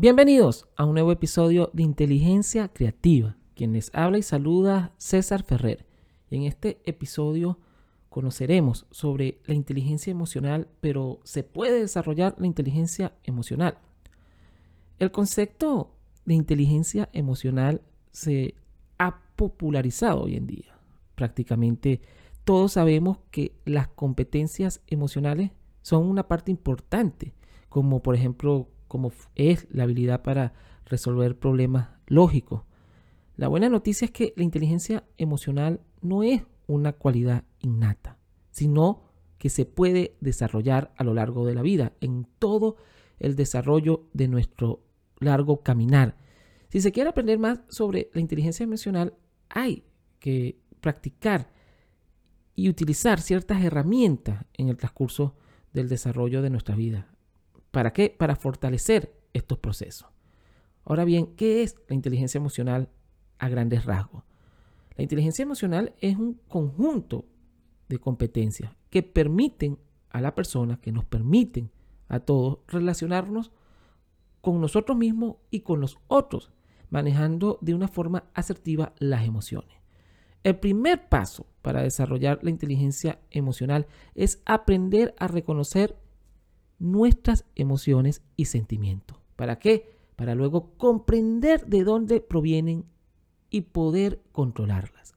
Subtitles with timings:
[0.00, 3.36] Bienvenidos a un nuevo episodio de Inteligencia Creativa.
[3.56, 5.86] Quien les habla y saluda César Ferrer.
[6.30, 7.58] En este episodio
[8.08, 13.78] conoceremos sobre la inteligencia emocional, pero ¿se puede desarrollar la inteligencia emocional?
[15.00, 18.54] El concepto de inteligencia emocional se
[18.98, 20.78] ha popularizado hoy en día.
[21.16, 22.02] Prácticamente
[22.44, 25.50] todos sabemos que las competencias emocionales
[25.82, 27.34] son una parte importante,
[27.68, 30.54] como por ejemplo como es la habilidad para
[30.86, 32.62] resolver problemas lógicos.
[33.36, 38.18] La buena noticia es que la inteligencia emocional no es una cualidad innata,
[38.50, 39.04] sino
[39.38, 42.76] que se puede desarrollar a lo largo de la vida, en todo
[43.20, 44.82] el desarrollo de nuestro
[45.20, 46.16] largo caminar.
[46.68, 49.14] Si se quiere aprender más sobre la inteligencia emocional,
[49.48, 49.84] hay
[50.18, 51.52] que practicar
[52.54, 55.36] y utilizar ciertas herramientas en el transcurso
[55.72, 57.08] del desarrollo de nuestra vida.
[57.78, 58.10] ¿Para qué?
[58.10, 60.08] Para fortalecer estos procesos.
[60.84, 62.88] Ahora bien, ¿qué es la inteligencia emocional
[63.38, 64.24] a grandes rasgos?
[64.96, 67.26] La inteligencia emocional es un conjunto
[67.88, 69.78] de competencias que permiten
[70.10, 71.70] a la persona, que nos permiten
[72.08, 73.52] a todos relacionarnos
[74.40, 76.50] con nosotros mismos y con los otros,
[76.90, 79.76] manejando de una forma asertiva las emociones.
[80.42, 85.96] El primer paso para desarrollar la inteligencia emocional es aprender a reconocer
[86.78, 89.18] nuestras emociones y sentimientos.
[89.36, 89.90] ¿Para qué?
[90.16, 92.84] Para luego comprender de dónde provienen
[93.50, 95.14] y poder controlarlas.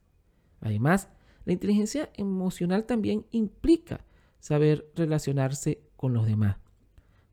[0.61, 1.09] Además,
[1.45, 4.05] la inteligencia emocional también implica
[4.39, 6.57] saber relacionarse con los demás,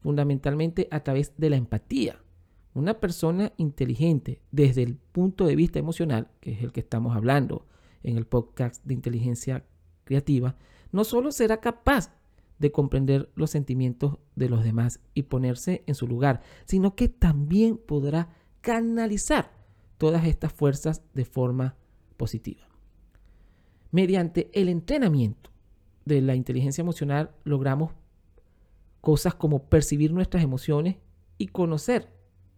[0.01, 2.23] fundamentalmente a través de la empatía.
[2.75, 7.67] Una persona inteligente desde el punto de vista emocional, que es el que estamos hablando
[8.03, 9.65] en el podcast de inteligencia
[10.05, 10.57] creativa,
[10.93, 12.15] no solo será capaz
[12.59, 17.77] de comprender los sentimientos de los demás y ponerse en su lugar, sino que también
[17.77, 19.53] podrá canalizar
[19.97, 21.77] todas estas fuerzas de forma
[22.17, 22.69] positiva.
[23.91, 25.51] Mediante el entrenamiento
[26.05, 27.93] de la inteligencia emocional logramos
[29.01, 30.97] cosas como percibir nuestras emociones
[31.39, 32.13] y conocer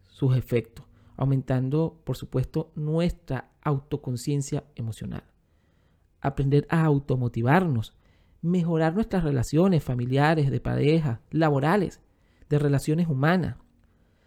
[0.09, 0.87] sus efectos,
[1.17, 5.25] aumentando, por supuesto, nuestra autoconciencia emocional.
[6.21, 7.95] Aprender a automotivarnos,
[8.43, 12.01] mejorar nuestras relaciones familiares, de pareja, laborales,
[12.49, 13.57] de relaciones humanas,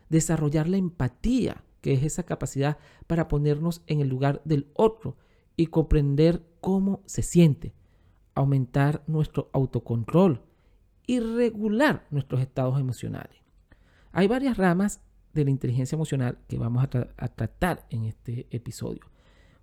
[0.09, 5.17] desarrollar la empatía, que es esa capacidad para ponernos en el lugar del otro
[5.55, 7.73] y comprender cómo se siente,
[8.35, 10.41] aumentar nuestro autocontrol
[11.05, 13.37] y regular nuestros estados emocionales.
[14.11, 15.01] Hay varias ramas
[15.33, 19.01] de la inteligencia emocional que vamos a, a tratar en este episodio.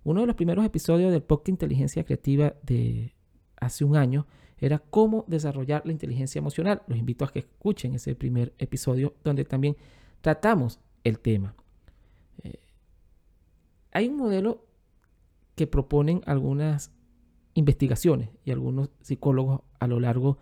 [0.03, 3.15] Uno de los primeros episodios del podcast Inteligencia Creativa de
[3.61, 4.27] hace un año
[4.57, 6.83] era cómo desarrollar la inteligencia emocional.
[6.87, 9.77] Los invito a que escuchen ese primer episodio donde también
[10.19, 11.55] tratamos el tema.
[12.43, 12.59] Eh,
[13.91, 14.65] hay un modelo
[15.55, 16.91] que proponen algunas
[17.53, 20.37] investigaciones y algunos psicólogos a lo largo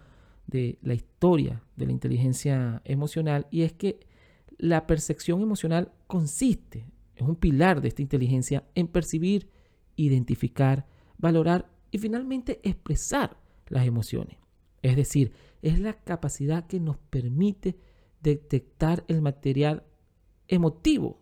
[0.48, 4.00] de la historia de la inteligencia emocional y es que
[4.58, 9.50] la percepción emocional consiste, es un pilar de esta inteligencia en percibir,
[9.96, 10.86] identificar,
[11.18, 14.38] valorar y finalmente expresar las emociones.
[14.82, 17.78] Es decir, es la capacidad que nos permite
[18.22, 19.84] detectar el material
[20.48, 21.22] emotivo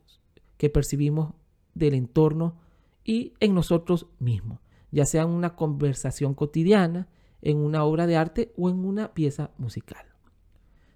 [0.58, 1.34] que percibimos
[1.74, 2.60] del entorno
[3.04, 4.60] y en nosotros mismos,
[4.92, 7.08] ya sea en una conversación cotidiana,
[7.42, 10.06] en una obra de arte o en una pieza musical.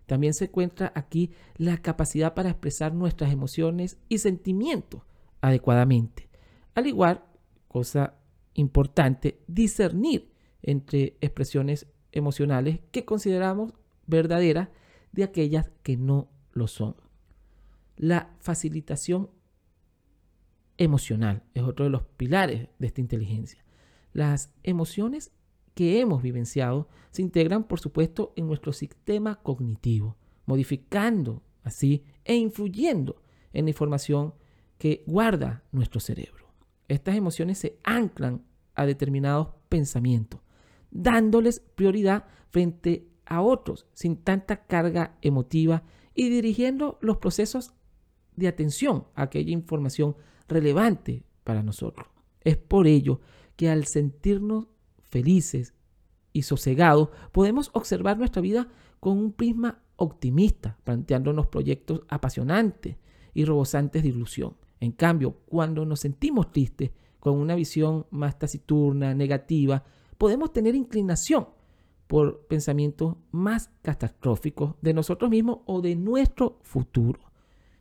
[0.07, 5.03] También se encuentra aquí la capacidad para expresar nuestras emociones y sentimientos
[5.39, 6.29] adecuadamente.
[6.75, 7.23] Al igual,
[7.67, 8.15] cosa
[8.53, 10.31] importante, discernir
[10.61, 13.73] entre expresiones emocionales que consideramos
[14.07, 14.69] verdaderas
[15.11, 16.95] de aquellas que no lo son.
[17.95, 19.29] La facilitación
[20.77, 23.63] emocional es otro de los pilares de esta inteligencia.
[24.13, 25.31] Las emociones
[25.73, 33.21] que hemos vivenciado se integran, por supuesto, en nuestro sistema cognitivo, modificando así e influyendo
[33.53, 34.33] en la información
[34.77, 36.40] que guarda nuestro cerebro.
[36.91, 38.43] Estas emociones se anclan
[38.75, 40.41] a determinados pensamientos,
[40.91, 45.83] dándoles prioridad frente a otros sin tanta carga emotiva
[46.13, 47.71] y dirigiendo los procesos
[48.35, 50.17] de atención a aquella información
[50.49, 52.07] relevante para nosotros.
[52.41, 53.21] Es por ello
[53.55, 54.67] que al sentirnos
[54.99, 55.73] felices
[56.33, 58.67] y sosegados, podemos observar nuestra vida
[58.99, 62.97] con un prisma optimista, planteándonos proyectos apasionantes
[63.33, 64.57] y rebosantes de ilusión.
[64.81, 69.83] En cambio, cuando nos sentimos tristes, con una visión más taciturna, negativa,
[70.17, 71.47] podemos tener inclinación
[72.07, 77.19] por pensamientos más catastróficos de nosotros mismos o de nuestro futuro.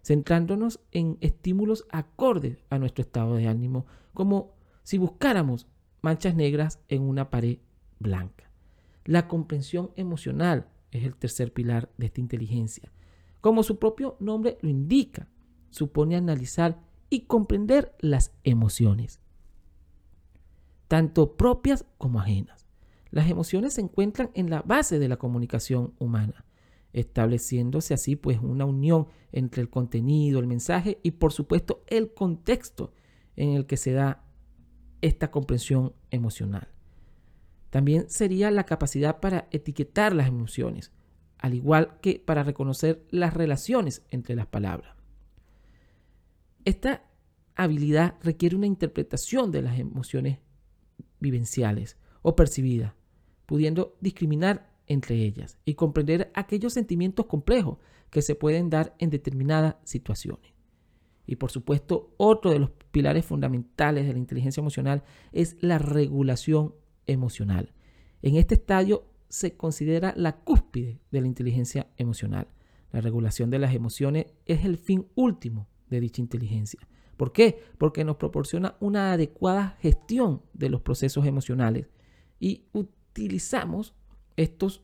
[0.02, 5.66] centrándonos en estímulos acordes a nuestro estado de ánimo, como si buscáramos
[6.00, 7.58] manchas negras en una pared
[7.98, 8.50] blanca.
[9.04, 12.90] La comprensión emocional es el tercer pilar de esta inteligencia.
[13.42, 15.28] Como su propio nombre lo indica,
[15.70, 16.80] supone analizar
[17.10, 19.20] y comprender las emociones,
[20.88, 22.66] tanto propias como ajenas.
[23.10, 26.44] Las emociones se encuentran en la base de la comunicación humana,
[26.92, 32.92] estableciéndose así pues una unión entre el contenido, el mensaje y por supuesto el contexto
[33.36, 34.24] en el que se da
[35.00, 36.68] esta comprensión emocional.
[37.70, 40.92] También sería la capacidad para etiquetar las emociones,
[41.38, 44.99] al igual que para reconocer las relaciones entre las palabras.
[46.64, 47.04] Esta
[47.54, 50.38] habilidad requiere una interpretación de las emociones
[51.20, 52.94] vivenciales o percibidas,
[53.46, 57.78] pudiendo discriminar entre ellas y comprender aquellos sentimientos complejos
[58.10, 60.52] que se pueden dar en determinadas situaciones.
[61.26, 66.74] Y por supuesto, otro de los pilares fundamentales de la inteligencia emocional es la regulación
[67.06, 67.72] emocional.
[68.20, 72.48] En este estadio se considera la cúspide de la inteligencia emocional.
[72.90, 76.80] La regulación de las emociones es el fin último de dicha inteligencia.
[77.16, 77.62] ¿Por qué?
[77.76, 81.86] Porque nos proporciona una adecuada gestión de los procesos emocionales
[82.38, 83.94] y utilizamos
[84.36, 84.82] estos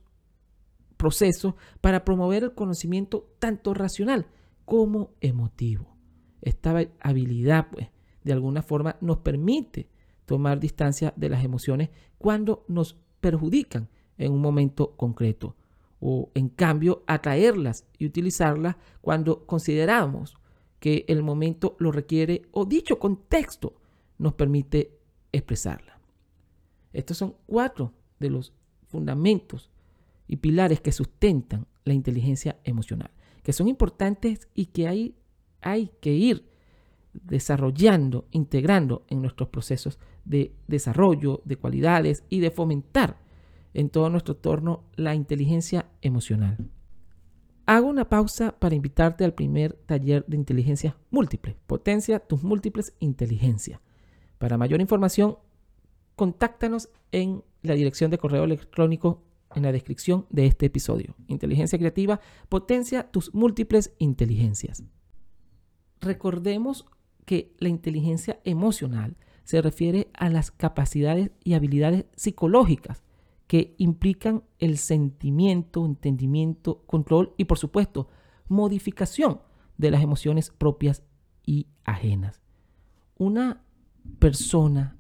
[0.99, 4.27] procesos para promover el conocimiento tanto racional
[4.67, 5.97] como emotivo.
[6.43, 7.89] Esta habilidad, pues,
[8.23, 9.89] de alguna forma nos permite
[10.27, 13.89] tomar distancia de las emociones cuando nos perjudican
[14.19, 15.57] en un momento concreto
[16.01, 20.37] o en cambio atraerlas y utilizarlas cuando consideramos
[20.79, 23.75] que el momento lo requiere o dicho contexto
[24.19, 24.99] nos permite
[25.33, 25.99] expresarla.
[26.93, 28.53] Estos son cuatro de los
[28.89, 29.71] fundamentos
[30.29, 33.11] y pilares que sustentan la inteligencia emocional,
[33.43, 35.15] que son importantes y que hay,
[35.61, 36.49] hay que ir
[37.13, 43.19] desarrollando, integrando en nuestros procesos de desarrollo, de cualidades y de fomentar
[43.75, 46.57] en todo nuestro entorno la inteligencia emocional.
[47.67, 51.57] Hago una pausa para invitarte al primer taller de inteligencia múltiple.
[51.67, 53.81] Potencia tus múltiples inteligencias.
[54.39, 55.39] Para mayor información,
[56.15, 59.25] contáctanos en la dirección de correo electrónico
[59.57, 61.17] en la descripción de este episodio.
[61.27, 64.85] Inteligencia creativa, potencia tus múltiples inteligencias.
[66.01, 66.87] Recordemos
[67.25, 73.03] que la inteligencia emocional se refiere a las capacidades y habilidades psicológicas
[73.47, 78.09] que implican el sentimiento, entendimiento, control y por supuesto
[78.49, 79.41] modificación
[79.77, 81.03] de las emociones propias
[81.45, 82.43] y ajenas.
[83.19, 83.63] Una
[84.19, 84.97] persona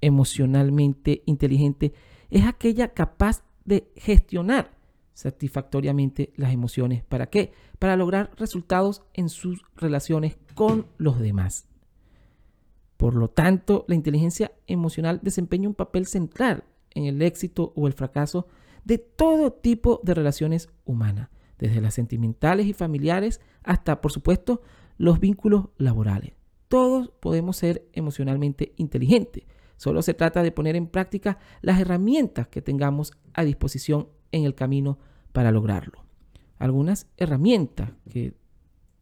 [0.00, 1.92] emocionalmente inteligente
[2.30, 4.76] es aquella capaz de gestionar
[5.14, 7.02] satisfactoriamente las emociones.
[7.04, 7.52] ¿Para qué?
[7.78, 11.66] Para lograr resultados en sus relaciones con los demás.
[12.96, 17.92] Por lo tanto, la inteligencia emocional desempeña un papel central en el éxito o el
[17.92, 18.46] fracaso
[18.84, 24.62] de todo tipo de relaciones humanas, desde las sentimentales y familiares hasta, por supuesto,
[24.96, 26.32] los vínculos laborales.
[26.68, 29.44] Todos podemos ser emocionalmente inteligentes.
[29.76, 34.54] Solo se trata de poner en práctica las herramientas que tengamos a disposición en el
[34.54, 34.98] camino
[35.32, 36.04] para lograrlo.
[36.58, 38.34] Algunas herramientas que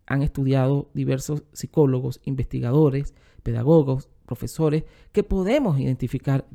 [0.07, 6.47] han estudiado diversos psicólogos, investigadores, pedagogos, profesores, que podemos identificar,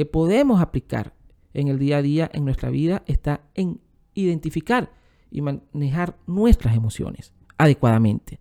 [0.00, 1.12] que podemos aplicar
[1.52, 3.82] en el día a día, en nuestra vida, está en
[4.14, 4.94] identificar
[5.30, 8.40] y manejar nuestras emociones adecuadamente.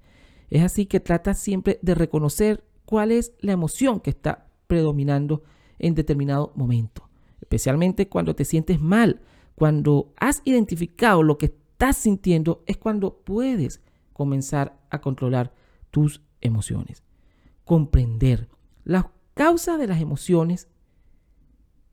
[0.50, 5.44] Es así que trata siempre de reconocer cuál es la emoción que está predominando
[5.80, 7.10] en determinado momento,
[7.42, 9.20] especialmente cuando te sientes mal,
[9.54, 13.82] cuando has identificado lo que estás sintiendo, es cuando puedes
[14.14, 15.54] comenzar a controlar
[15.92, 17.04] tus emociones.
[17.66, 18.48] Comprender
[18.86, 20.69] las causas de las emociones,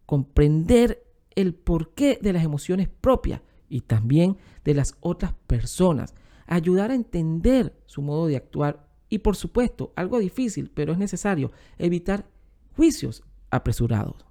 [0.07, 6.15] comprender el porqué de las emociones propias y también de las otras personas,
[6.47, 11.53] ayudar a entender su modo de actuar y por supuesto, algo difícil, pero es necesario,
[11.79, 12.29] evitar
[12.75, 14.25] juicios apresurados.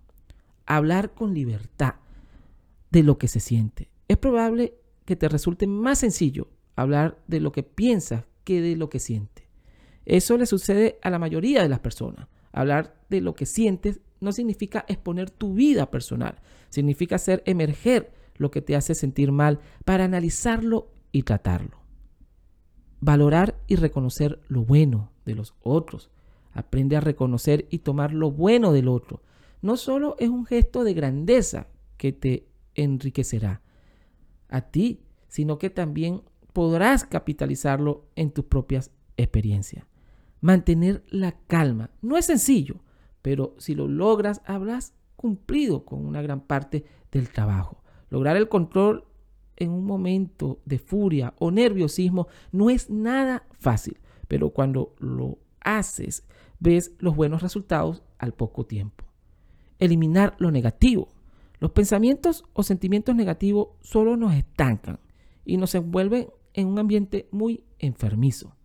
[0.66, 1.96] Hablar con libertad,
[2.92, 3.90] de lo que se siente.
[4.08, 8.90] Es probable que te resulte más sencillo hablar de lo que piensas que de lo
[8.90, 9.46] que sientes.
[10.06, 12.28] Eso le sucede a la mayoría de las personas.
[12.54, 18.52] Hablar de lo que sientes no significa exponer tu vida personal, significa hacer emerger lo
[18.52, 21.80] que te hace sentir mal para analizarlo y tratarlo.
[23.00, 26.12] Valorar y reconocer lo bueno de los otros.
[26.52, 29.22] Aprende a reconocer y tomar lo bueno del otro.
[29.62, 31.68] No solo es un gesto de grandeza
[31.98, 33.62] que te enriquecerá
[34.50, 36.22] a ti, sino que también
[36.54, 39.86] podrás capitalizarlo en tus propias experiencias.
[40.42, 42.76] Mantener la calma no es sencillo,
[43.26, 47.82] pero si lo logras, habrás cumplido con una gran parte del trabajo.
[48.12, 49.06] Lograr el control
[49.56, 56.24] en un momento de furia o nerviosismo no es nada fácil, pero cuando lo haces,
[56.60, 59.06] ves los buenos resultados al poco tiempo.
[59.80, 61.08] Eliminar lo negativo.
[61.58, 65.00] Los pensamientos o sentimientos negativos solo nos estancan
[65.44, 68.56] y nos envuelven en un ambiente muy enfermizo.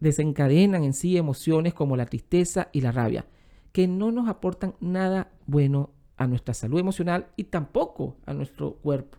[0.00, 3.26] Desencadenan en sí emociones como la tristeza y la rabia,
[3.72, 9.18] que no nos aportan nada bueno a nuestra salud emocional y tampoco a nuestro cuerpo.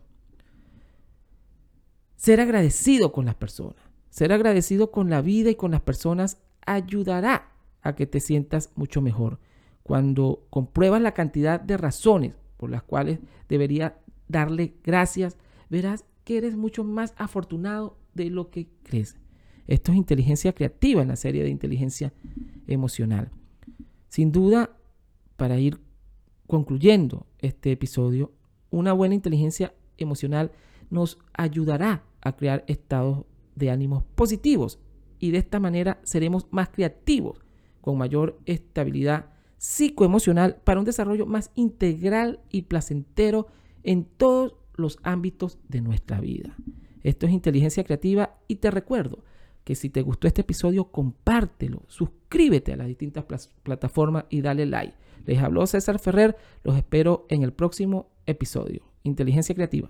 [2.15, 3.75] Ser agradecido con las personas,
[4.09, 7.51] ser agradecido con la vida y con las personas ayudará
[7.81, 9.39] a que te sientas mucho mejor.
[9.83, 15.37] Cuando compruebas la cantidad de razones por las cuales debería darle gracias,
[15.69, 19.15] verás que eres mucho más afortunado de lo que crees.
[19.67, 22.13] Esto es inteligencia creativa en la serie de inteligencia
[22.67, 23.31] emocional.
[24.09, 24.77] Sin duda,
[25.35, 25.79] para ir
[26.47, 28.31] concluyendo este episodio,
[28.69, 30.51] una buena inteligencia emocional
[30.89, 34.79] nos ayudará a crear estados de ánimos positivos
[35.19, 37.39] y de esta manera seremos más creativos,
[37.81, 43.47] con mayor estabilidad psicoemocional para un desarrollo más integral y placentero
[43.83, 46.55] en todos los ámbitos de nuestra vida.
[47.03, 49.23] Esto es inteligencia creativa y te recuerdo
[49.65, 53.25] que si te gustó este episodio, compártelo, suscríbete a las distintas
[53.63, 54.95] plataformas y dale like.
[55.25, 58.83] Les habló César Ferrer, los espero en el próximo episodio.
[59.03, 59.89] Inteligencia creativa.